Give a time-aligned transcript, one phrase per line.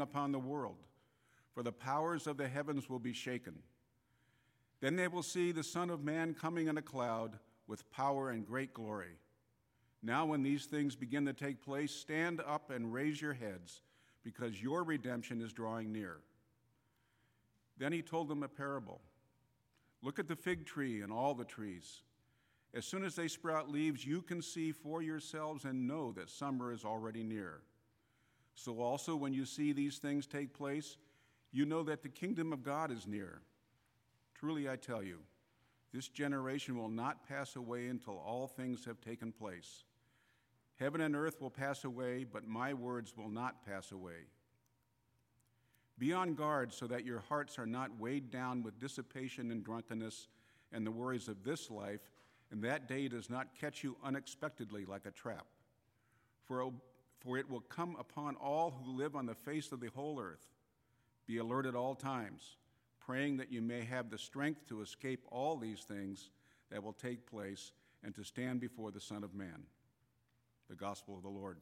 [0.00, 0.78] upon the world,
[1.52, 3.54] for the powers of the heavens will be shaken.
[4.80, 8.46] Then they will see the Son of Man coming in a cloud with power and
[8.46, 9.18] great glory.
[10.02, 13.82] Now, when these things begin to take place, stand up and raise your heads,
[14.22, 16.18] because your redemption is drawing near.
[17.78, 19.00] Then he told them a parable
[20.00, 22.02] Look at the fig tree and all the trees.
[22.74, 26.72] As soon as they sprout leaves, you can see for yourselves and know that summer
[26.72, 27.62] is already near.
[28.58, 30.96] So, also, when you see these things take place,
[31.52, 33.40] you know that the kingdom of God is near.
[34.34, 35.20] Truly, I tell you,
[35.94, 39.84] this generation will not pass away until all things have taken place.
[40.74, 44.26] Heaven and earth will pass away, but my words will not pass away.
[45.96, 50.26] Be on guard so that your hearts are not weighed down with dissipation and drunkenness
[50.72, 52.10] and the worries of this life,
[52.50, 55.46] and that day does not catch you unexpectedly like a trap.
[56.44, 56.72] For,
[57.20, 60.46] for it will come upon all who live on the face of the whole earth.
[61.26, 62.56] Be alert at all times,
[63.00, 66.30] praying that you may have the strength to escape all these things
[66.70, 67.72] that will take place
[68.04, 69.64] and to stand before the Son of Man.
[70.68, 71.58] The Gospel of the Lord.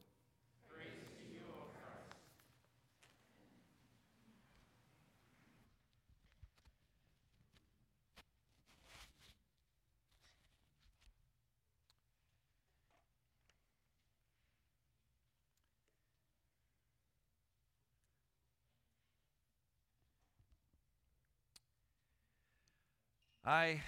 [23.47, 23.83] I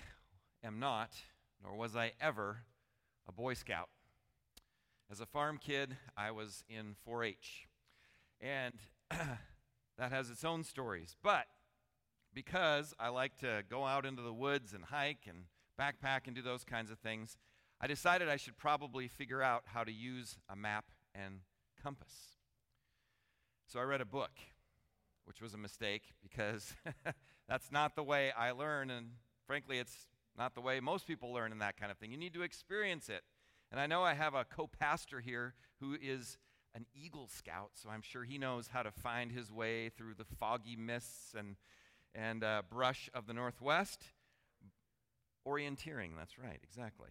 [0.62, 1.10] am not,
[1.64, 2.58] nor was I ever,
[3.26, 3.88] a Boy Scout.
[5.10, 7.66] As a farm kid, I was in 4 H.
[8.40, 8.74] And
[9.10, 11.16] that has its own stories.
[11.24, 11.46] But
[12.32, 16.42] because I like to go out into the woods and hike and backpack and do
[16.42, 17.36] those kinds of things,
[17.80, 20.84] I decided I should probably figure out how to use a map
[21.16, 21.40] and
[21.82, 22.36] compass.
[23.66, 24.38] So I read a book,
[25.24, 26.74] which was a mistake because
[27.48, 29.08] that's not the way I learn and
[29.48, 32.12] frankly, it's not the way most people learn in that kind of thing.
[32.12, 33.22] You need to experience it.
[33.72, 36.38] And I know I have a co pastor here who is
[36.74, 40.24] an Eagle Scout, so I'm sure he knows how to find his way through the
[40.38, 41.56] foggy mists and,
[42.14, 44.04] and uh, brush of the Northwest.
[45.46, 47.08] Orienteering, that's right, exactly.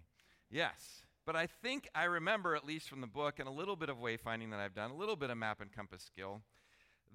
[0.49, 1.01] Yes.
[1.25, 3.97] But I think I remember, at least from the book and a little bit of
[3.97, 6.41] wayfinding that I've done, a little bit of map and compass skill,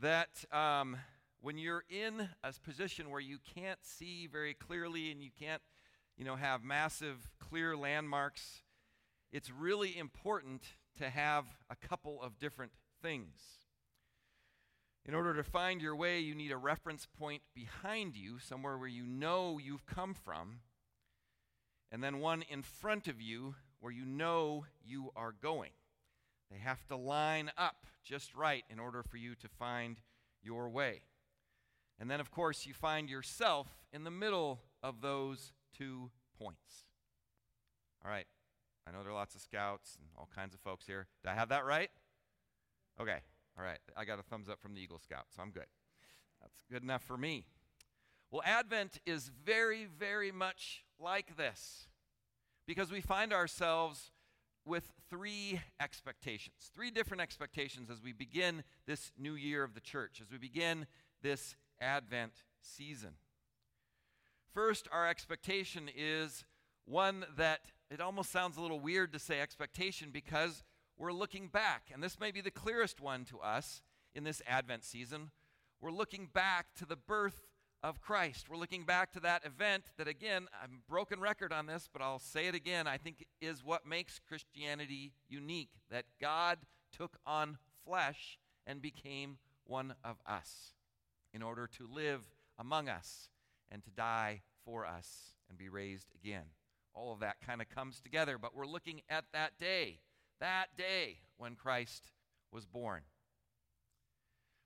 [0.01, 0.97] that um,
[1.43, 5.61] when you're in a position where you can't see very clearly and you can't,
[6.17, 8.63] you know, have massive clear landmarks,
[9.33, 10.63] it's really important
[10.99, 12.71] to have a couple of different
[13.03, 13.41] things.
[15.05, 18.89] In order to find your way, you need a reference point behind you, somewhere where
[18.89, 20.61] you know you've come from,
[21.91, 25.73] and then one in front of you where you know you are going.
[26.53, 29.99] They have to line up just right in order for you to find
[30.41, 31.03] your way.
[32.03, 36.89] And then, of course, you find yourself in the middle of those two points.
[38.05, 38.27] All right.
[38.85, 41.07] I know there are lots of scouts and all kinds of folks here.
[41.23, 41.91] Did I have that right?
[43.01, 43.19] Okay.
[43.57, 43.79] All right.
[43.97, 45.67] I got a thumbs up from the Eagle Scout, so I'm good.
[46.41, 47.47] That's good enough for me.
[48.33, 51.87] Well, Advent is very, very much like this
[52.67, 54.11] because we find ourselves
[54.65, 60.21] with three expectations, three different expectations as we begin this new year of the church,
[60.21, 60.87] as we begin
[61.23, 63.11] this Advent season.
[64.55, 66.45] First, our expectation is
[66.85, 67.61] one that
[67.91, 70.63] it almost sounds a little weird to say expectation because
[70.97, 71.89] we're looking back.
[71.93, 73.83] And this may be the clearest one to us
[74.15, 75.31] in this Advent season.
[75.81, 77.43] We're looking back to the birth
[77.83, 78.49] of Christ.
[78.49, 82.21] We're looking back to that event that, again, I'm broken record on this, but I'll
[82.21, 86.59] say it again, I think is what makes Christianity unique that God
[86.97, 90.75] took on flesh and became one of us
[91.33, 92.23] in order to live
[92.59, 93.29] among us
[93.71, 96.45] and to die for us and be raised again.
[96.95, 100.01] All of that kind of comes together, but we're looking at that day,
[100.41, 102.13] that day when Christ
[102.53, 103.03] was born.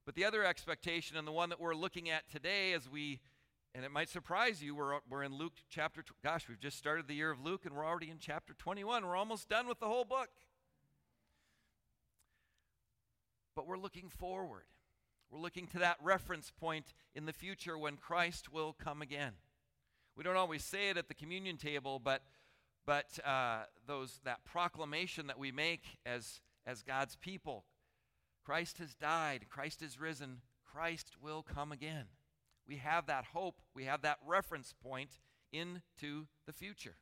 [0.04, 3.20] But the other expectation, and the one that we're looking at today as we,
[3.74, 7.14] and it might surprise you, we're, we're in Luke chapter, gosh, we've just started the
[7.14, 9.04] year of Luke and we're already in chapter 21.
[9.04, 10.28] We're almost done with the whole book.
[13.54, 14.66] But we're looking forward.
[15.30, 19.32] We're looking to that reference point in the future when Christ will come again.
[20.16, 22.22] We don't always say it at the communion table, but,
[22.86, 27.64] but uh, those, that proclamation that we make as, as God's people
[28.46, 32.04] Christ has died, Christ is risen, Christ will come again.
[32.64, 35.18] We have that hope, we have that reference point
[35.52, 36.94] into the future.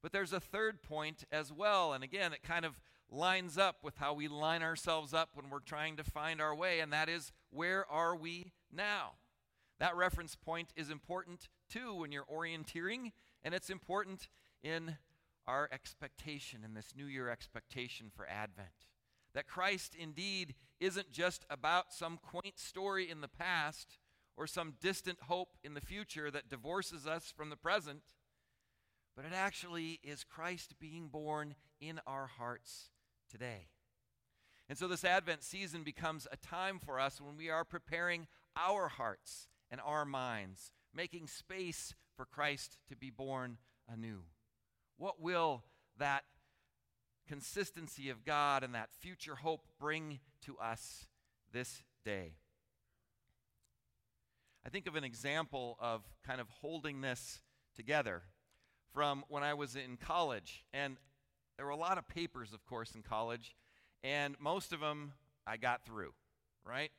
[0.00, 2.80] But there's a third point as well, and again, it kind of
[3.10, 6.80] lines up with how we line ourselves up when we're trying to find our way,
[6.80, 9.12] and that is where are we now?
[9.78, 13.12] That reference point is important too when you're orienteering,
[13.42, 14.28] and it's important
[14.62, 14.96] in
[15.46, 18.68] our expectation, in this new year expectation for Advent.
[19.34, 23.98] That Christ indeed isn't just about some quaint story in the past
[24.36, 28.02] or some distant hope in the future that divorces us from the present,
[29.16, 32.90] but it actually is Christ being born in our hearts
[33.30, 33.68] today.
[34.68, 38.88] And so this Advent season becomes a time for us when we are preparing our
[38.88, 44.22] hearts and our minds, making space for Christ to be born anew.
[44.96, 45.64] What will
[45.98, 46.24] that
[47.30, 51.06] consistency of God and that future hope bring to us
[51.52, 52.32] this day.
[54.66, 57.40] I think of an example of kind of holding this
[57.76, 58.22] together
[58.92, 60.64] from when I was in college.
[60.72, 60.96] And
[61.60, 63.54] there were a lot of papers, of course, in college,
[64.02, 65.12] and most of them
[65.46, 66.14] I got through,
[66.64, 66.90] right?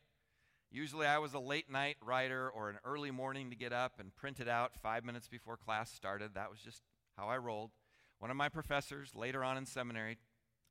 [0.70, 4.16] Usually I was a late night writer or an early morning to get up and
[4.16, 6.36] print it out five minutes before class started.
[6.36, 6.84] That was just
[7.18, 7.72] how I rolled.
[8.20, 10.20] One of my professors later on in seminary,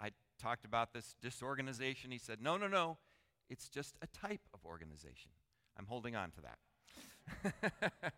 [0.00, 0.10] I
[0.40, 2.12] talked about this disorganization.
[2.12, 2.98] He said, No, no, no.
[3.48, 5.32] It's just a type of organization.
[5.76, 6.40] I'm holding on to
[7.42, 7.92] that.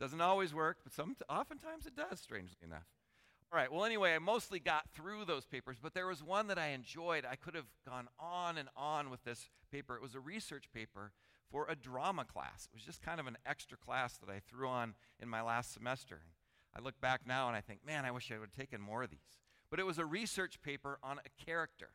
[0.00, 2.95] Doesn't always work, but some, oftentimes it does, strangely enough.
[3.52, 6.58] All right, well, anyway, I mostly got through those papers, but there was one that
[6.58, 7.24] I enjoyed.
[7.24, 9.94] I could have gone on and on with this paper.
[9.94, 11.12] It was a research paper
[11.50, 12.68] for a drama class.
[12.70, 15.72] It was just kind of an extra class that I threw on in my last
[15.72, 16.22] semester.
[16.76, 19.04] I look back now and I think, man, I wish I would have taken more
[19.04, 19.38] of these.
[19.70, 21.90] But it was a research paper on a character.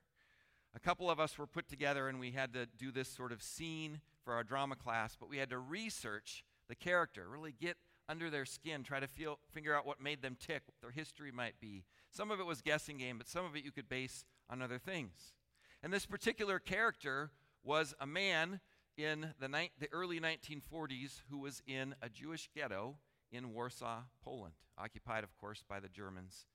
[0.74, 3.44] A couple of us were put together and we had to do this sort of
[3.44, 7.76] scene for our drama class, but we had to research the character, really get
[8.12, 11.32] under their skin, try to feel, figure out what made them tick, what their history
[11.32, 11.86] might be.
[12.12, 14.78] Some of it was guessing game, but some of it you could base on other
[14.78, 15.34] things.
[15.82, 17.32] And this particular character
[17.64, 18.60] was a man
[18.98, 22.98] in the, ni- the early 1940s who was in a Jewish ghetto
[23.32, 26.46] in Warsaw, Poland, occupied, of course, by the Germans.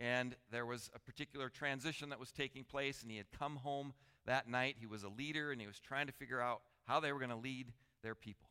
[0.00, 3.92] And there was a particular transition that was taking place, and he had come home
[4.24, 4.76] that night.
[4.80, 7.30] He was a leader, and he was trying to figure out how they were going
[7.30, 7.72] to lead
[8.02, 8.48] their people.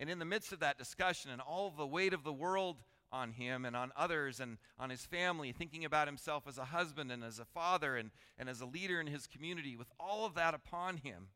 [0.00, 2.82] And in the midst of that discussion, and all the weight of the world
[3.12, 7.12] on him and on others and on his family, thinking about himself as a husband
[7.12, 10.34] and as a father and, and as a leader in his community, with all of
[10.34, 11.28] that upon him,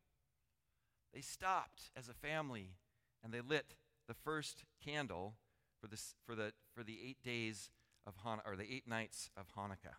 [1.14, 2.74] they stopped as a family
[3.22, 3.76] and they lit
[4.08, 5.34] the first candle
[5.80, 7.70] for, this, for, the, for the eight days
[8.06, 9.96] of Han- or the eight nights of Hanukkah.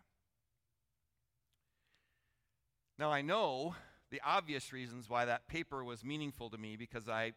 [2.98, 3.74] Now I know
[4.10, 7.32] the obvious reasons why that paper was meaningful to me because I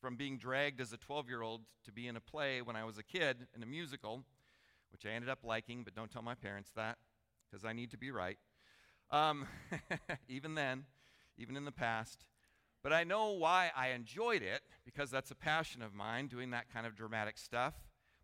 [0.00, 3.02] from being dragged as a 12-year-old to be in a play when I was a
[3.02, 4.24] kid in a musical,
[4.92, 6.98] which I ended up liking, but don't tell my parents that
[7.50, 8.38] because I need to be right.
[9.10, 9.46] Um,
[10.28, 10.84] even then,
[11.36, 12.24] even in the past.
[12.82, 16.72] But I know why I enjoyed it because that's a passion of mine, doing that
[16.72, 17.74] kind of dramatic stuff.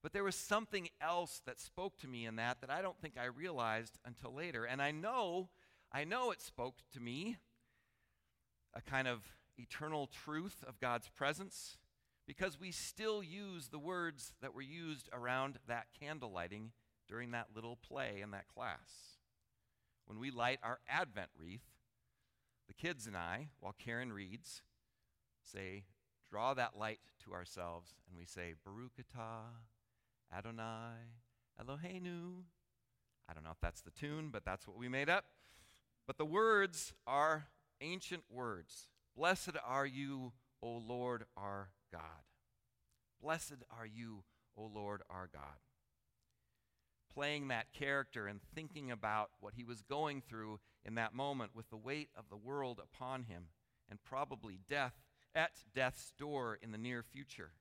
[0.03, 3.15] But there was something else that spoke to me in that that I don't think
[3.19, 4.65] I realized until later.
[4.65, 5.49] And I know,
[5.91, 7.39] I know it spoke to me
[8.75, 9.23] a kind of
[9.59, 11.79] eternal truth of God's presence
[12.27, 16.73] because we still use the words that were used around that candle lighting
[17.09, 19.19] during that little play in that class.
[20.07, 21.67] When we light our Advent wreath,
[22.67, 24.63] the kids and I, while Karen reads,
[25.43, 25.85] say,
[26.31, 29.53] draw that light to ourselves, and we say, Baruch atah
[30.37, 30.97] Adonai
[31.61, 32.43] Eloheinu.
[33.29, 35.25] I don't know if that's the tune, but that's what we made up.
[36.07, 37.47] But the words are
[37.81, 38.89] ancient words.
[39.17, 42.03] Blessed are you, O Lord our God.
[43.23, 44.25] Blessed are you,
[44.57, 45.59] O Lord our God.
[47.13, 51.71] Playing that character and thinking about what he was going through in that moment with
[51.71, 53.45] the weight of the world upon him
[53.89, 54.95] and probably death
[55.35, 57.53] at death's door in the near future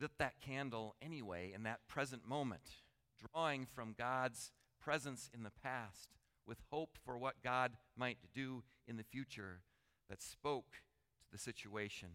[0.00, 2.62] lit that candle anyway in that present moment,
[3.32, 6.14] drawing from God's presence in the past
[6.46, 9.60] with hope for what God might do in the future
[10.10, 10.72] that spoke
[11.22, 12.08] to the situation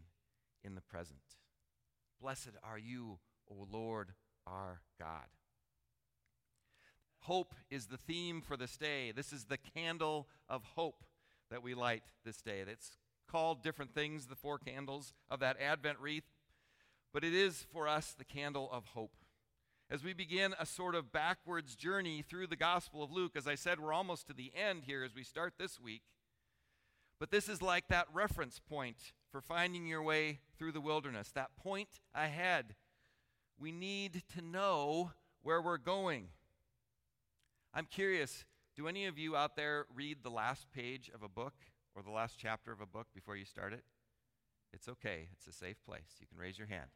[0.63, 1.19] in the present.
[2.21, 3.17] Blessed are you,
[3.49, 4.13] O Lord
[4.45, 5.25] our God.
[7.21, 9.11] Hope is the theme for this day.
[9.11, 11.03] This is the candle of hope
[11.49, 12.63] that we light this day.
[12.67, 12.97] It's
[13.27, 16.29] called different things, the four candles of that Advent wreath
[17.15, 19.15] but it is for us the candle of hope.
[19.89, 23.55] As we begin a sort of backwards journey through the Gospel of Luke, as I
[23.55, 26.01] said, we're almost to the end here as we start this week.
[27.19, 31.55] But this is like that reference point for finding your way through the wilderness, that
[31.55, 32.75] point ahead.
[33.57, 36.29] We need to know where we're going.
[37.74, 38.45] I'm curious
[38.75, 41.53] do any of you out there read the last page of a book
[41.95, 43.86] or the last chapter of a book before you start it?
[44.74, 46.17] It's okay, it's a safe place.
[46.19, 46.89] You can raise your hand.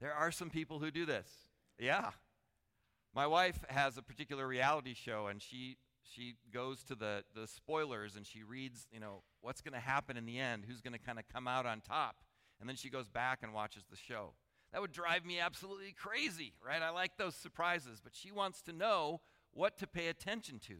[0.00, 1.28] There are some people who do this.
[1.78, 2.10] Yeah.
[3.12, 5.78] My wife has a particular reality show, and she
[6.10, 10.16] she goes to the, the spoilers and she reads, you know, what's going to happen
[10.16, 12.16] in the end, who's going to kind of come out on top.
[12.60, 14.34] And then she goes back and watches the show.
[14.72, 16.82] That would drive me absolutely crazy, right?
[16.82, 19.20] I like those surprises, but she wants to know
[19.52, 20.74] what to pay attention to.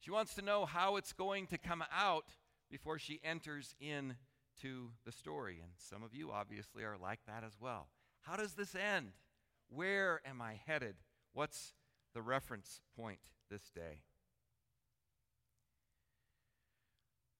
[0.00, 2.34] She wants to know how it's going to come out
[2.70, 5.60] before she enters into the story.
[5.62, 7.88] And some of you obviously are like that as well.
[8.22, 9.12] How does this end?
[9.68, 10.96] Where am I headed?
[11.32, 11.74] What's
[12.14, 14.00] the reference point this day?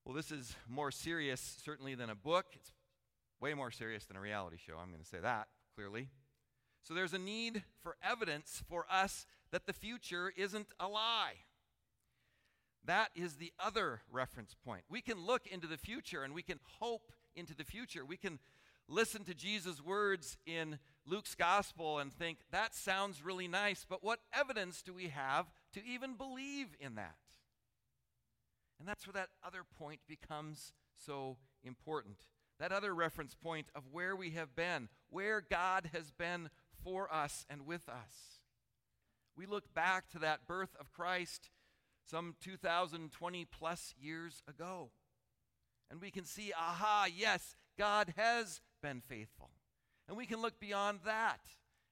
[0.06, 2.46] Well, this is more serious, certainly, than a book.
[2.52, 2.70] It's
[3.40, 4.74] way more serious than a reality show.
[4.80, 6.10] I'm going to say that clearly.
[6.84, 11.32] So there's a need for evidence for us that the future isn't a lie.
[12.84, 14.84] That is the other reference point.
[14.88, 18.04] We can look into the future and we can hope into the future.
[18.04, 18.38] We can
[18.88, 24.20] listen to Jesus' words in Luke's gospel and think, that sounds really nice, but what
[24.32, 27.16] evidence do we have to even believe in that?
[28.78, 32.26] And that's where that other point becomes so important.
[32.58, 36.50] That other reference point of where we have been, where God has been
[36.82, 38.40] for us and with us.
[39.36, 41.50] We look back to that birth of Christ
[42.04, 44.90] some 2020 plus years ago.
[45.90, 49.50] And we can see, aha, yes, God has been faithful.
[50.08, 51.40] And we can look beyond that,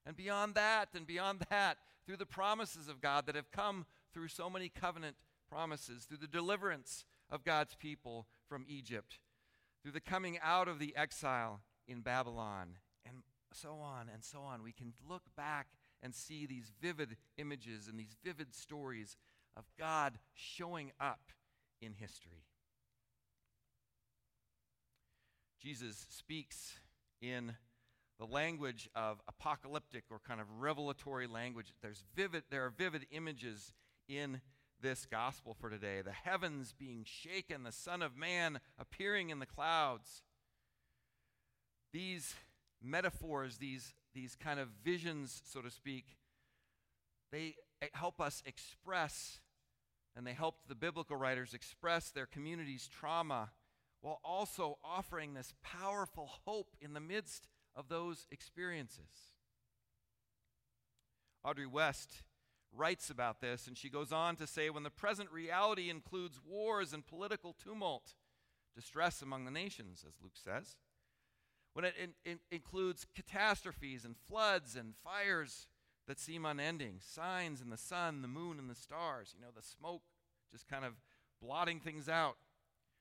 [0.07, 4.29] and beyond that, and beyond that, through the promises of God that have come through
[4.29, 5.17] so many covenant
[5.55, 9.21] promises, through the deliverance of God's people from Egypt,
[9.83, 13.19] through the coming out of the exile in Babylon, and
[13.53, 14.63] so on and so on.
[14.65, 15.69] We can look back
[16.03, 19.17] and see these vivid images and these vivid stories
[19.57, 21.31] of God showing up
[21.81, 22.45] in history.
[25.63, 26.79] Jesus speaks
[27.23, 27.55] in
[28.19, 31.73] the language of apocalyptic or kind of revelatory language.
[31.81, 33.73] There's vivid, there are vivid images
[34.09, 34.41] in
[34.85, 39.47] this gospel for today the heavens being shaken, the Son of Man appearing in the
[39.47, 40.23] clouds.
[41.91, 42.35] These
[42.83, 46.19] metaphors, these, these kind of visions, so to speak,
[47.33, 47.55] they
[47.95, 49.41] help us express
[50.15, 53.53] and they helped the biblical writers express their community's trauma
[54.03, 59.33] while also offering this powerful hope in the midst of those experiences.
[61.43, 62.23] Audrey West
[62.77, 66.93] writes about this, and she goes on to say when the present reality includes wars
[66.93, 68.15] and political tumult,
[68.75, 70.77] distress among the nations, as Luke says,
[71.73, 75.69] when it, in, in, includes catastrophes and floods and fires
[76.07, 79.63] that seem unending, signs in the sun, the moon, and the stars, you know, the
[79.63, 80.03] smoke
[80.53, 80.95] just kind of
[81.41, 82.37] blotting things out,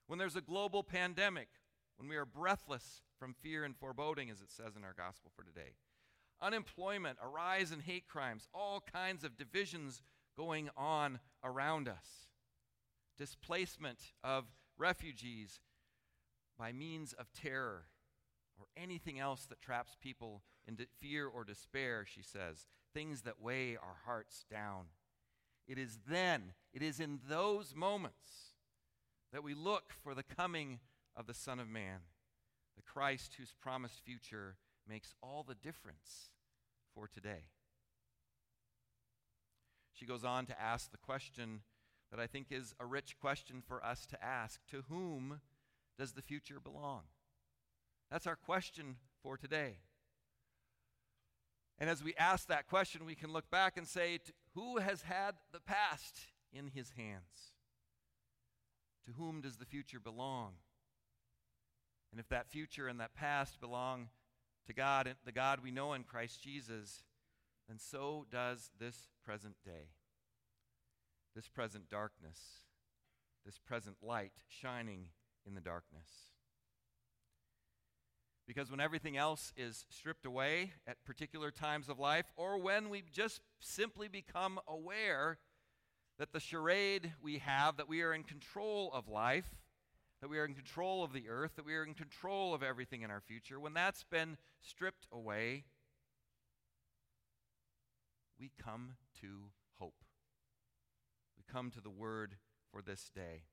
[0.07, 1.49] when there's a global pandemic,
[1.97, 5.43] when we are breathless from fear and foreboding, as it says in our gospel for
[5.43, 5.73] today
[6.43, 10.01] unemployment, a rise in hate crimes, all kinds of divisions
[10.37, 12.27] going on around us,
[13.17, 14.45] displacement of
[14.77, 15.61] refugees
[16.57, 17.85] by means of terror
[18.59, 23.75] or anything else that traps people into fear or despair, she says, things that weigh
[23.75, 24.85] our hearts down.
[25.67, 28.53] It is then, it is in those moments
[29.31, 30.79] that we look for the coming
[31.15, 32.01] of the Son of Man,
[32.75, 34.57] the Christ whose promised future
[34.87, 36.32] makes all the difference
[36.93, 37.49] for today.
[39.93, 41.61] She goes on to ask the question
[42.11, 45.41] that I think is a rich question for us to ask To whom
[45.97, 47.03] does the future belong?
[48.11, 49.77] That's our question for today.
[51.79, 54.19] And as we ask that question, we can look back and say,
[54.53, 57.53] Who has had the past in his hands?
[59.05, 60.53] To whom does the future belong?
[62.11, 64.09] And if that future and that past belong
[64.67, 67.03] to God, the God we know in Christ Jesus,
[67.67, 69.89] then so does this present day,
[71.35, 72.39] this present darkness,
[73.45, 75.07] this present light shining
[75.45, 76.07] in the darkness.
[78.45, 83.03] Because when everything else is stripped away at particular times of life, or when we
[83.13, 85.37] just simply become aware
[86.19, 89.55] that the charade we have, that we are in control of life,
[90.23, 93.01] that we are in control of the earth, that we are in control of everything
[93.01, 95.65] in our future, when that's been stripped away,
[98.39, 99.49] we come to
[99.79, 100.05] hope.
[101.35, 102.35] We come to the word
[102.71, 103.43] for this day.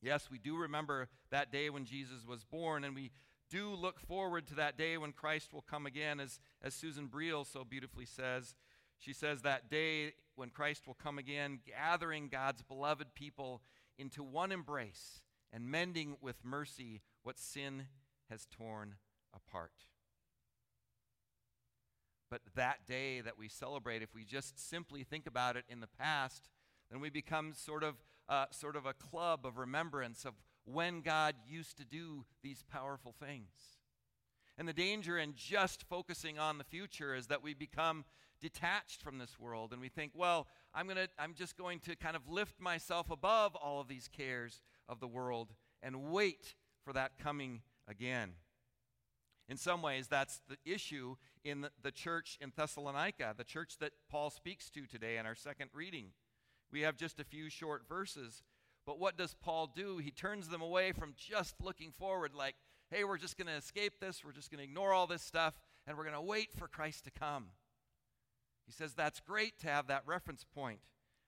[0.00, 3.10] Yes, we do remember that day when Jesus was born, and we
[3.50, 7.46] do look forward to that day when Christ will come again, as, as Susan Briehl
[7.46, 8.54] so beautifully says.
[8.98, 13.60] She says that day when Christ will come again, gathering God's beloved people
[13.98, 15.20] into one embrace
[15.54, 17.86] and mending with mercy what sin
[18.28, 18.96] has torn
[19.32, 19.86] apart.
[22.28, 25.86] But that day that we celebrate, if we just simply think about it in the
[25.86, 26.48] past,
[26.90, 27.94] then we become sort of,
[28.28, 30.34] uh, sort of a club of remembrance of
[30.64, 33.78] when God used to do these powerful things.
[34.58, 38.04] And the danger in just focusing on the future is that we become
[38.40, 42.16] detached from this world and we think, well, I'm, gonna, I'm just going to kind
[42.16, 47.18] of lift myself above all of these cares of the world and wait for that
[47.18, 48.32] coming again.
[49.48, 54.30] In some ways, that's the issue in the, church in Thessalonica, the church that Paul
[54.30, 56.12] speaks to today in our second reading.
[56.72, 58.42] We have just a few short verses,
[58.86, 59.98] but what does Paul do?
[59.98, 62.54] He turns them away from just looking forward, like,
[62.90, 65.54] hey, we're just going to escape this, we're just going to ignore all this stuff,
[65.86, 67.46] and we're going to wait for Christ to come.
[68.66, 70.80] He says that's great to have that reference point,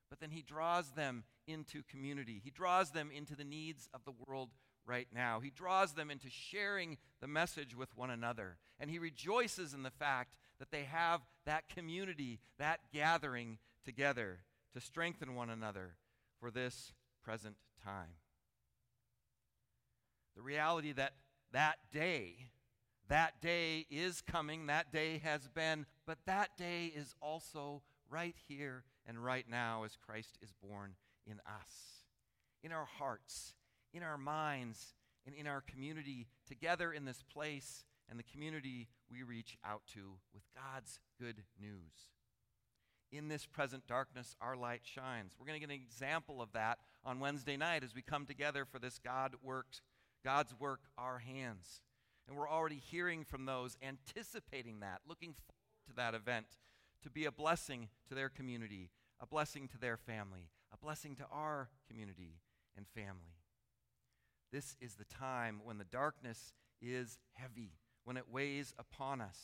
[0.09, 2.41] but then he draws them into community.
[2.43, 4.51] He draws them into the needs of the world
[4.87, 5.41] right now.
[5.41, 8.57] He draws them into sharing the message with one another.
[8.79, 14.41] And he rejoices in the fact that they have that community, that gathering together
[14.75, 15.97] to strengthen one another
[16.41, 16.93] for this
[17.25, 18.15] present time.
[20.37, 21.15] The reality that
[21.53, 22.51] that day,
[23.09, 28.85] that day is coming, that day has been, but that day is also right here
[29.07, 30.95] and right now as Christ is born
[31.27, 32.05] in us,
[32.63, 33.55] in our hearts,
[33.93, 34.95] in our minds,
[35.27, 40.19] and in our community, together in this place and the community we reach out to
[40.33, 42.13] with God's good news.
[43.13, 45.35] In this present darkness, our light shines.
[45.39, 48.65] We're going to get an example of that on Wednesday night as we come together
[48.65, 49.81] for this God works,
[50.25, 51.81] God's work, our hands.
[52.27, 56.47] And we're already hearing from those, anticipating that, looking forward to that event
[57.03, 61.26] to be a blessing to their community, a blessing to their family, a blessing to
[61.30, 62.40] our community
[62.76, 63.37] and family.
[64.52, 67.72] This is the time when the darkness is heavy,
[68.05, 69.38] when it weighs upon us.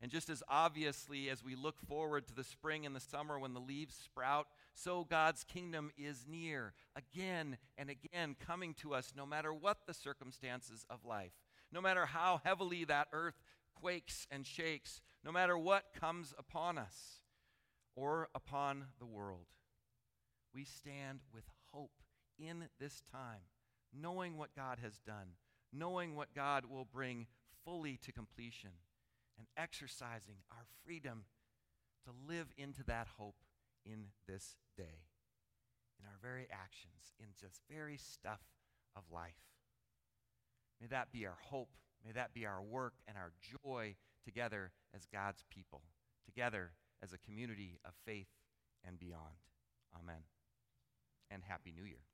[0.00, 3.54] And just as obviously as we look forward to the spring and the summer when
[3.54, 9.24] the leaves sprout, so God's kingdom is near, again and again coming to us, no
[9.24, 11.32] matter what the circumstances of life,
[11.72, 13.40] no matter how heavily that earth
[13.74, 17.22] quakes and shakes, no matter what comes upon us
[17.96, 19.46] or upon the world.
[20.54, 22.02] We stand with hope
[22.38, 23.42] in this time
[23.92, 25.36] knowing what God has done,
[25.72, 27.26] knowing what God will bring
[27.64, 28.70] fully to completion,
[29.38, 31.24] and exercising our freedom
[32.04, 33.36] to live into that hope
[33.84, 35.04] in this day,
[35.98, 38.40] in our very actions, in just very stuff
[38.94, 39.34] of life.
[40.80, 41.70] May that be our hope.
[42.04, 43.32] May that be our work and our
[43.64, 45.82] joy together as God's people,
[46.24, 48.28] together as a community of faith
[48.84, 49.36] and beyond.
[49.94, 50.22] Amen.
[51.30, 52.04] And Happy New Year.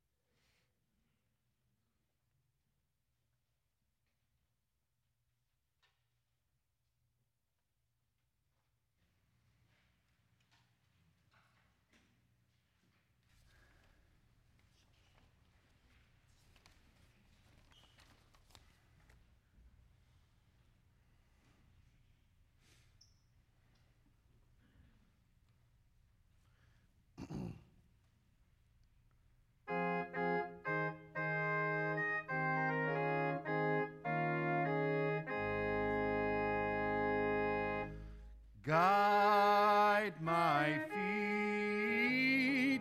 [38.72, 42.80] Guide my feet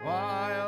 [0.00, 0.65] while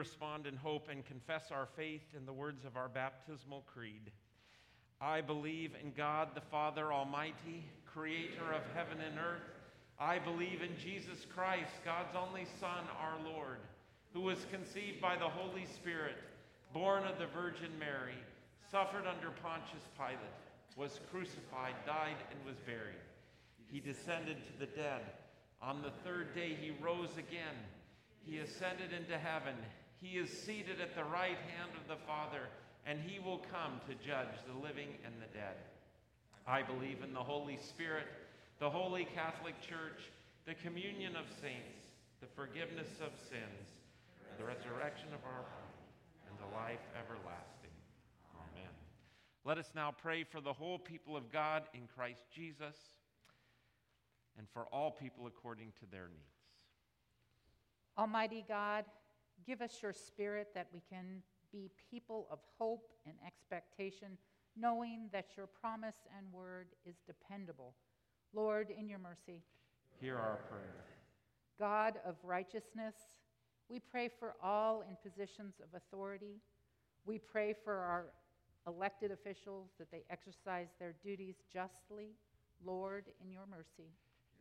[0.00, 4.10] respond in hope and confess our faith in the words of our baptismal creed.
[4.98, 9.44] I believe in God the Father Almighty, creator of heaven and earth.
[9.98, 13.58] I believe in Jesus Christ, God's only Son, our Lord,
[14.14, 16.16] who was conceived by the Holy Spirit,
[16.72, 18.16] born of the Virgin Mary,
[18.70, 20.40] suffered under Pontius Pilate,
[20.78, 23.04] was crucified, died, and was buried.
[23.70, 25.02] He descended to the dead.
[25.60, 27.60] On the third day, he rose again.
[28.24, 29.56] He ascended into heaven.
[30.00, 32.48] He is seated at the right hand of the Father,
[32.86, 35.56] and he will come to judge the living and the dead.
[36.46, 38.06] I believe in the Holy Spirit,
[38.58, 40.00] the holy Catholic Church,
[40.46, 41.84] the communion of saints,
[42.20, 43.68] the forgiveness of sins,
[44.38, 45.84] the resurrection of our body,
[46.28, 47.76] and the life everlasting.
[48.34, 48.72] Amen.
[49.44, 52.76] Let us now pray for the whole people of God in Christ Jesus
[54.38, 56.40] and for all people according to their needs.
[57.98, 58.86] Almighty God,
[59.46, 61.22] give us your spirit that we can
[61.52, 64.18] be people of hope and expectation,
[64.56, 67.74] knowing that your promise and word is dependable.
[68.32, 69.42] Lord, in your mercy.
[70.00, 70.84] Hear our prayer.
[71.58, 72.94] God of righteousness,
[73.68, 76.40] we pray for all in positions of authority.
[77.04, 78.06] We pray for our
[78.66, 82.14] elected officials that they exercise their duties justly.
[82.64, 83.88] Lord, in your mercy.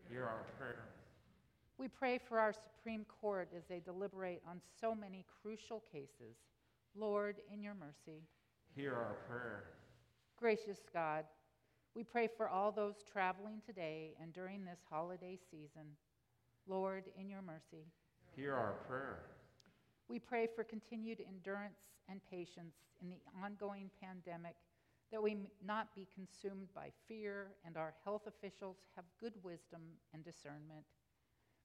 [0.10, 0.86] Hear our prayer.
[1.80, 6.36] We pray for our Supreme Court as they deliberate on so many crucial cases.
[6.94, 8.22] Lord, in your mercy.
[8.76, 9.64] Hear our prayer.
[10.38, 11.24] Gracious God,
[11.96, 15.96] we pray for all those traveling today and during this holiday season.
[16.68, 17.86] Lord, in your mercy.
[18.36, 19.20] Hear our prayer.
[20.10, 24.56] We pray for continued endurance and patience in the ongoing pandemic,
[25.12, 29.82] that we not be consumed by fear, and our health officials have good wisdom
[30.14, 30.86] and discernment.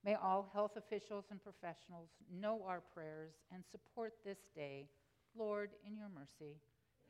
[0.04, 4.88] May all health officials and professionals know our prayers and support this day.
[5.36, 6.56] Lord, in your mercy.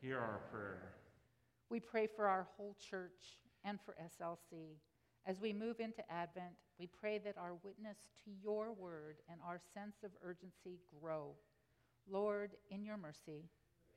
[0.01, 0.93] Hear our prayer.
[1.69, 4.77] We pray for our whole church and for SLC.
[5.25, 9.59] As we move into Advent, we pray that our witness to your word and our
[9.73, 11.31] sense of urgency grow.
[12.09, 13.49] Lord, in your mercy.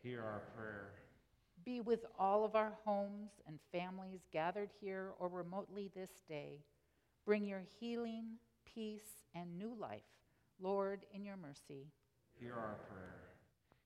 [0.02, 0.90] Hear our prayer.
[1.64, 6.60] Be with all of our homes and families gathered here or remotely this day.
[7.26, 8.38] Bring your healing,
[8.74, 10.02] peace, and new life.
[10.60, 11.92] Lord, in your mercy.
[12.40, 13.14] Hear our prayer.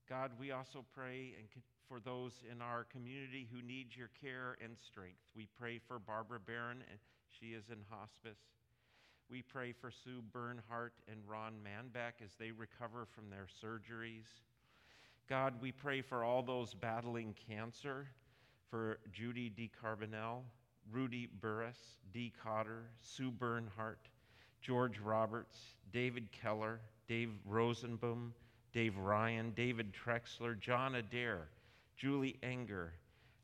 [0.08, 1.48] God, we also pray and
[1.88, 5.20] for those in our community who need your care and strength.
[5.36, 8.38] We pray for Barbara Barron, and she is in hospice.
[9.30, 14.26] We pray for Sue Bernhardt and Ron Manbeck as they recover from their surgeries.
[15.28, 18.08] God, we pray for all those battling cancer,
[18.70, 19.70] for Judy D.
[19.82, 20.42] Carbonell,
[20.90, 21.78] Rudy Burris,
[22.12, 24.08] Dee Cotter, Sue Bernhardt,
[24.62, 25.58] George Roberts,
[25.92, 28.32] David Keller, Dave Rosenbaum,
[28.72, 31.48] Dave Ryan, David Trexler, John Adair,
[31.96, 32.90] Julie Enger,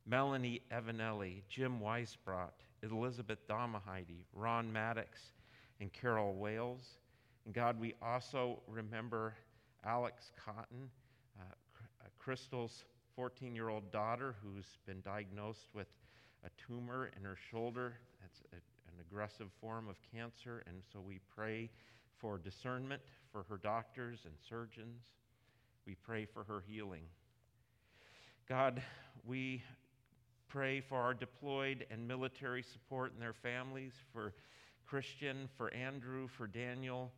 [0.07, 2.53] Melanie Evanelli, Jim Weisbrot,
[2.83, 5.33] Elizabeth Damaheide, Ron Maddox,
[5.81, 6.99] and Carol Wales.
[7.45, 9.35] And God, we also remember
[9.85, 10.89] Alex Cotton,
[11.39, 12.85] uh, uh Crystal's
[13.17, 15.89] 14 year old daughter who's been diagnosed with
[16.45, 17.95] a tumor in her shoulder.
[18.21, 18.41] That's
[19.11, 21.71] aggressive form of cancer, and so we pray
[22.19, 23.01] for discernment
[23.33, 25.03] for her doctors and surgeons.
[25.87, 27.05] We pray for her healing.
[28.49, 28.83] God,
[29.25, 29.63] we
[30.49, 34.35] pray for our deployed and military support and their families, for
[34.87, 37.13] Christian, for Andrew, for Daniel,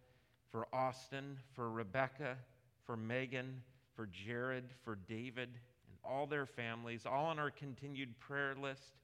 [0.50, 2.36] for Austin, for Rebecca,
[2.84, 3.62] for Megan,
[3.94, 5.48] for Jared, for David,
[5.88, 8.99] and all their families, all on our continued prayer list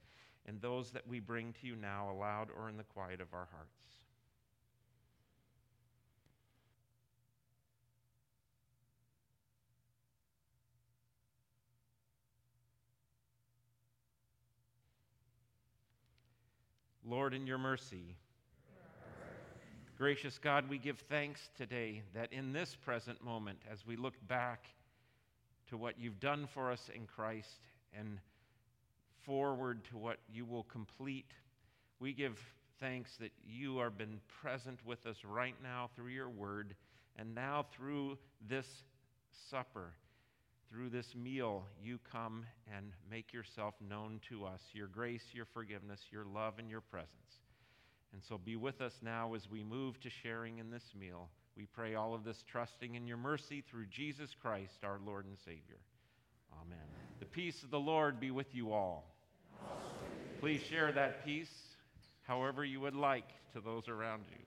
[0.47, 3.47] and those that we bring to you now aloud or in the quiet of our
[3.51, 3.77] hearts.
[17.09, 18.17] Lord, in your mercy,
[19.97, 24.65] gracious God, we give thanks today that in this present moment, as we look back
[25.69, 27.61] to what you've done for us in Christ
[27.97, 28.19] and
[29.27, 31.29] forward to what you will complete.
[31.99, 32.39] We give
[32.79, 36.73] thanks that you are been present with us right now through your word
[37.17, 38.67] and now through this
[39.49, 39.91] supper,
[40.71, 45.99] through this meal, you come and make yourself known to us, your grace, your forgiveness,
[46.11, 47.11] your love, and your presence.
[48.13, 51.29] And so be with us now as we move to sharing in this meal.
[51.55, 55.37] We pray all of this trusting in your mercy through Jesus Christ, our Lord and
[55.43, 55.79] Savior.
[56.61, 56.77] Amen.
[57.19, 59.16] The peace of the Lord be with you all.
[60.39, 61.49] Please share that peace
[62.27, 64.46] however you would like to those around you.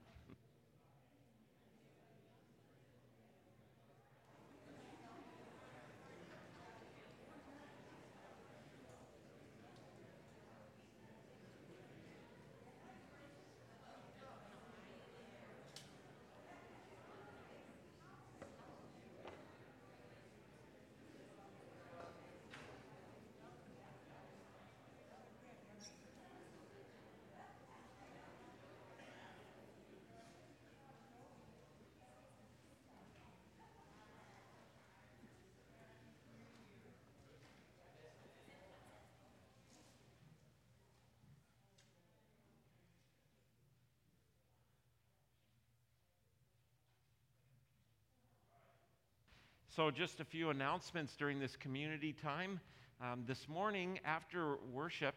[49.73, 52.59] So, just a few announcements during this community time.
[53.01, 55.15] Um, this morning, after worship,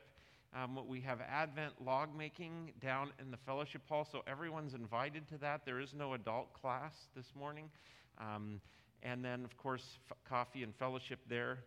[0.54, 5.38] um, we have Advent log making down in the fellowship hall, so everyone's invited to
[5.38, 5.64] that.
[5.64, 7.68] There is no adult class this morning.
[8.18, 8.60] Um,
[9.02, 11.58] and then, of course, f- coffee and fellowship there.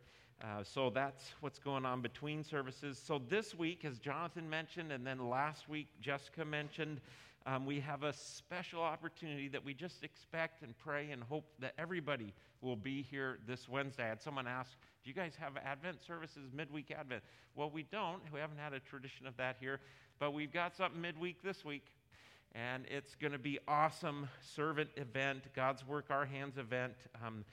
[0.41, 2.97] Uh, so that's what's going on between services.
[3.05, 7.01] So this week, as Jonathan mentioned, and then last week, Jessica mentioned,
[7.47, 11.73] um, we have a special opportunity that we just expect and pray and hope that
[11.77, 14.03] everybody will be here this Wednesday.
[14.03, 14.71] I had someone ask,
[15.03, 17.23] Do you guys have Advent services, midweek Advent?
[17.55, 18.21] Well, we don't.
[18.33, 19.79] We haven't had a tradition of that here,
[20.19, 21.85] but we've got something midweek this week.
[22.53, 27.45] And it's going to be awesome servant event, God's Work Our Hands event, um,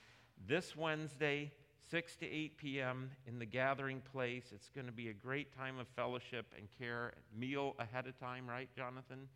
[0.48, 1.52] this Wednesday,
[1.90, 3.11] 6 to 8 p.m.
[3.28, 4.46] in the gathering place.
[4.52, 7.12] It's going to be a great time of fellowship and care.
[7.37, 9.28] Meal ahead of time, right, Jonathan?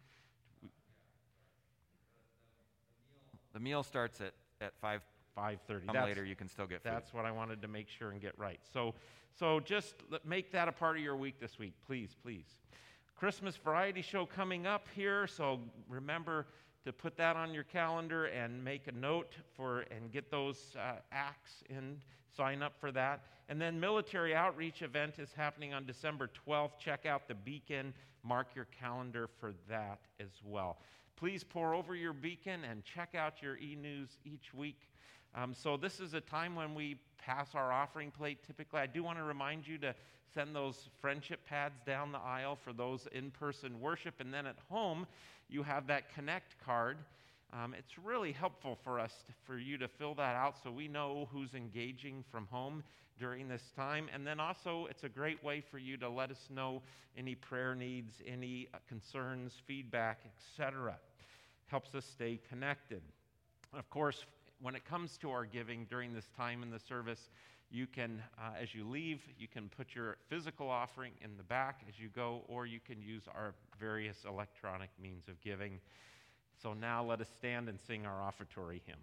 [3.52, 5.02] The meal starts at, at 5.
[5.36, 5.68] 5:30.
[5.68, 6.90] Come That's- later, you can still get food.
[6.92, 8.58] That's what I wanted to make sure and get right.
[8.72, 8.92] So,
[9.38, 12.58] so just make that a part of your week this week, please, please.
[13.14, 16.48] Christmas variety show coming up here, so remember
[16.84, 20.94] to put that on your calendar and make a note for and get those uh,
[21.12, 22.00] acts and
[22.38, 23.24] Sign up for that.
[23.48, 26.78] And then military outreach event is happening on December 12th.
[26.78, 27.92] Check out the beacon.
[28.22, 30.78] Mark your calendar for that as well.
[31.18, 34.78] Please pore over your beacon and check out your e-news each week.
[35.34, 38.38] Um, so this is a time when we pass our offering plate.
[38.46, 39.96] Typically, I do want to remind you to
[40.32, 45.08] send those friendship pads down the aisle for those in-person worship, and then at home
[45.48, 46.98] you have that connect card.
[47.52, 50.86] Um, it's really helpful for us to, for you to fill that out so we
[50.86, 52.84] know who's engaging from home
[53.18, 54.08] during this time.
[54.14, 56.80] And then also, it's a great way for you to let us know
[57.16, 60.96] any prayer needs, any concerns, feedback, etc.
[61.68, 63.02] Helps us stay connected.
[63.72, 64.24] Of course,
[64.60, 67.30] when it comes to our giving during this time in the service,
[67.70, 71.82] you can, uh, as you leave, you can put your physical offering in the back
[71.88, 75.78] as you go, or you can use our various electronic means of giving.
[76.62, 78.96] So now let us stand and sing our offertory hymn.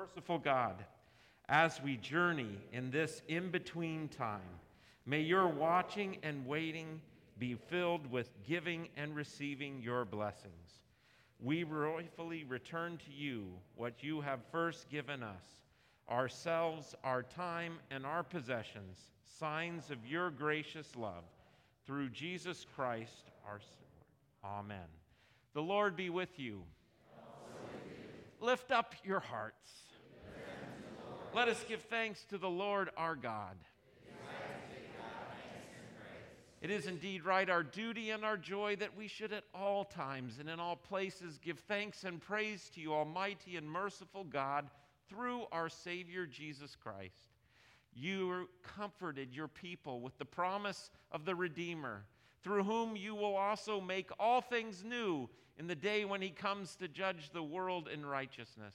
[0.00, 0.82] Merciful God,
[1.50, 4.40] as we journey in this in between time,
[5.04, 7.02] may your watching and waiting
[7.38, 10.80] be filled with giving and receiving your blessings.
[11.38, 15.44] We joyfully return to you what you have first given us
[16.10, 18.98] ourselves, our time, and our possessions,
[19.38, 21.24] signs of your gracious love.
[21.86, 24.60] Through Jesus Christ, our Lord.
[24.60, 24.88] Amen.
[25.52, 26.62] The Lord be with you.
[28.40, 29.89] Lift up your hearts.
[31.32, 33.56] Let us give thanks to the Lord our God.
[36.60, 40.38] It is indeed right, our duty and our joy, that we should at all times
[40.40, 44.68] and in all places give thanks and praise to you, Almighty and merciful God,
[45.08, 47.30] through our Savior Jesus Christ.
[47.94, 52.04] You comforted your people with the promise of the Redeemer,
[52.42, 56.74] through whom you will also make all things new in the day when he comes
[56.76, 58.74] to judge the world in righteousness.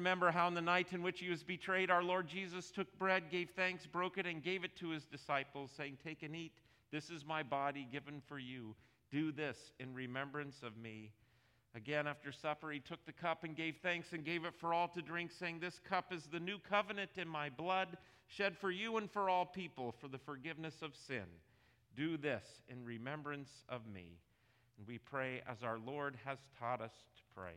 [0.00, 3.24] Remember how, in the night in which he was betrayed, our Lord Jesus took bread,
[3.30, 6.52] gave thanks, broke it, and gave it to his disciples, saying, Take and eat.
[6.90, 8.74] This is my body given for you.
[9.10, 11.12] Do this in remembrance of me.
[11.74, 14.88] Again, after supper, he took the cup and gave thanks and gave it for all
[14.88, 18.96] to drink, saying, This cup is the new covenant in my blood, shed for you
[18.96, 21.26] and for all people for the forgiveness of sin.
[21.94, 24.16] Do this in remembrance of me.
[24.78, 27.56] And we pray as our Lord has taught us to pray.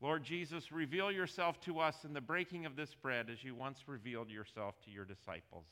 [0.00, 3.80] Lord Jesus, reveal yourself to us in the breaking of this bread as you once
[3.86, 5.66] revealed yourself to your disciples.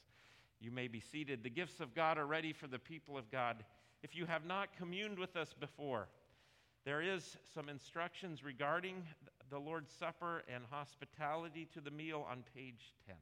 [0.61, 1.43] You may be seated.
[1.43, 3.65] The gifts of God are ready for the people of God.
[4.03, 6.09] If you have not communed with us before,
[6.85, 9.03] there is some instructions regarding
[9.51, 13.17] the Lord's Supper and hospitality to the meal on page 10.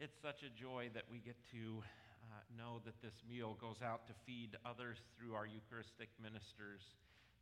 [0.00, 1.84] It's such a joy that we get to
[2.32, 6.80] uh, know that this meal goes out to feed others through our Eucharistic ministers.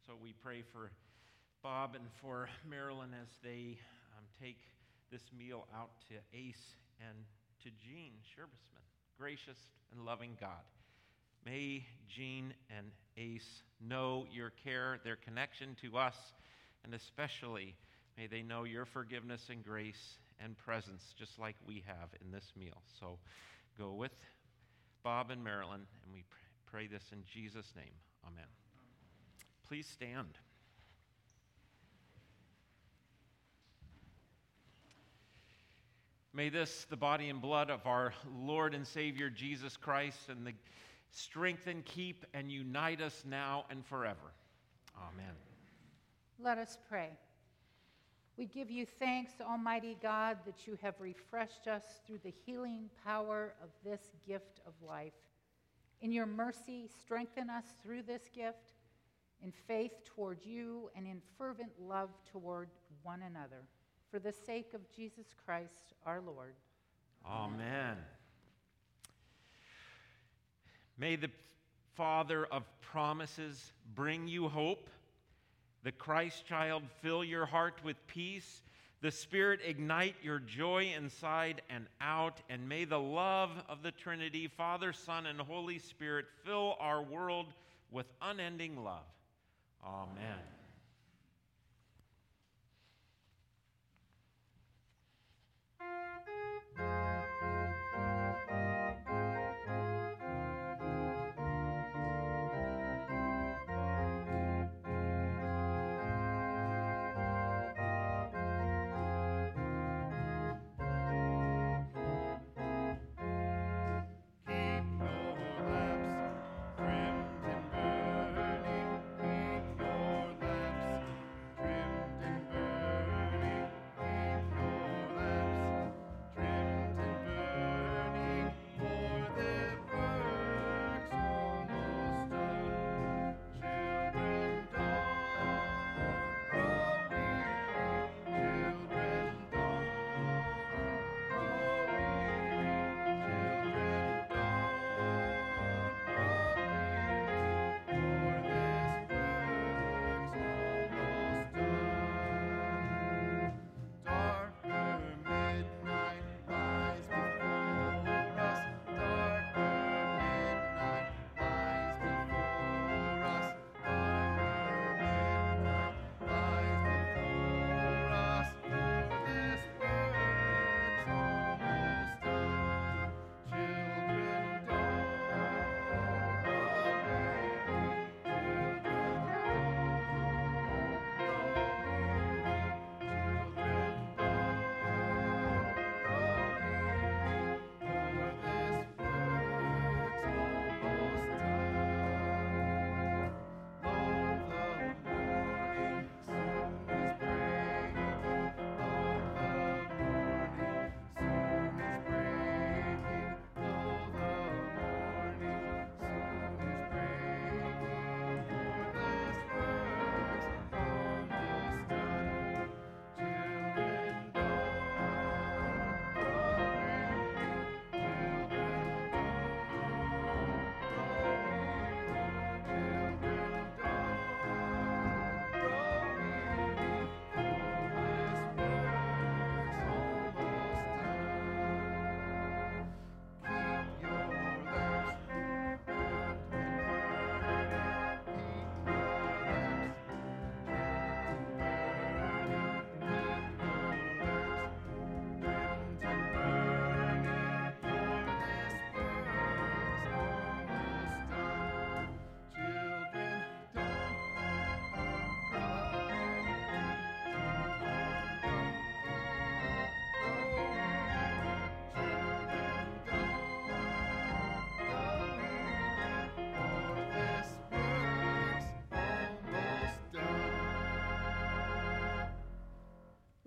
[0.04, 0.90] So we pray for
[1.62, 3.78] Bob and for Marilyn as they
[4.18, 4.58] um, take
[5.12, 7.16] this meal out to Ace and
[7.62, 8.82] to Jean Sherbisman.
[9.16, 9.58] Gracious
[9.92, 10.66] and loving God.
[11.46, 16.16] May Jean and Ace know your care, their connection to us,
[16.82, 17.76] and especially
[18.16, 22.52] may they know your forgiveness and grace and presence, just like we have in this
[22.56, 22.82] meal.
[23.00, 23.18] So
[23.78, 24.12] go with
[25.02, 26.24] Bob and Marilyn, and we
[26.66, 27.94] pray this in Jesus' name.
[28.26, 28.44] Amen.
[29.66, 30.38] Please stand.
[36.34, 40.52] May this, the body and blood of our Lord and Savior Jesus Christ, and the
[41.10, 44.32] strengthen, keep, and unite us now and forever.
[44.96, 45.34] Amen.
[46.38, 47.10] Let us pray.
[48.38, 53.54] We give you thanks, Almighty God, that you have refreshed us through the healing power
[53.60, 55.12] of this gift of life.
[56.00, 58.74] In your mercy, strengthen us through this gift,
[59.42, 62.68] in faith toward you, and in fervent love toward
[63.02, 63.64] one another.
[64.08, 66.54] For the sake of Jesus Christ, our Lord.
[67.26, 67.96] Amen.
[70.96, 71.30] May the
[71.96, 74.88] Father of promises bring you hope
[75.84, 78.62] the Christ child fill your heart with peace.
[79.00, 82.40] The Spirit ignite your joy inside and out.
[82.50, 87.46] And may the love of the Trinity, Father, Son, and Holy Spirit, fill our world
[87.90, 89.06] with unending love.
[89.84, 90.57] Amen.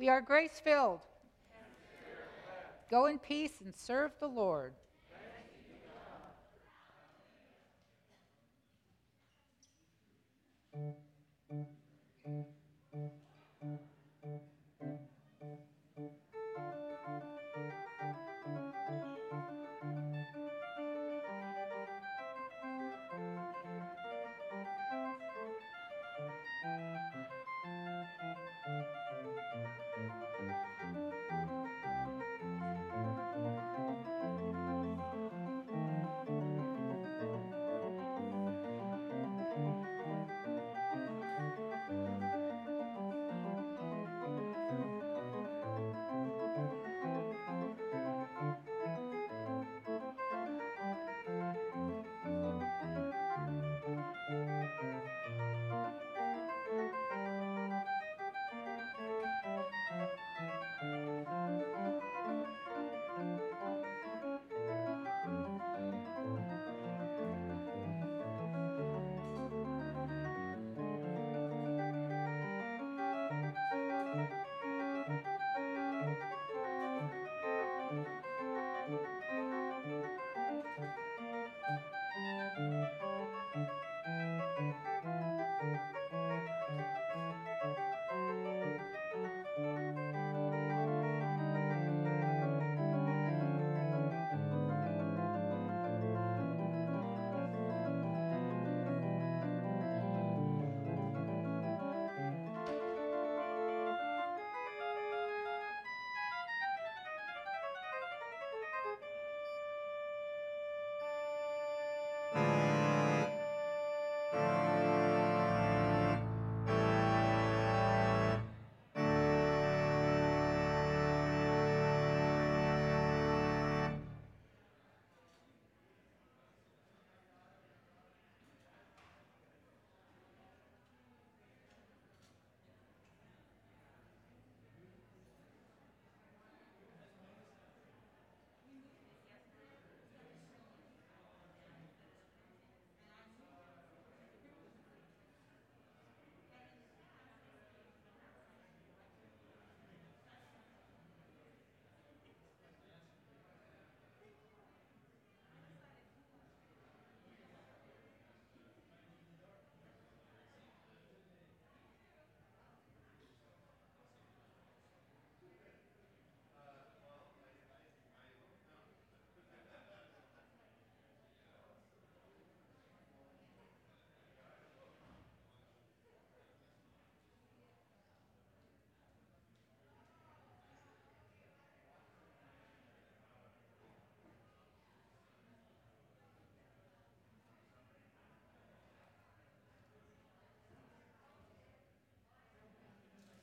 [0.01, 1.01] We are grace filled.
[2.89, 4.73] Go in peace and serve the Lord.